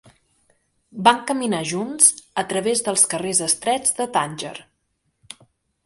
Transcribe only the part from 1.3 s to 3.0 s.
caminar junts a través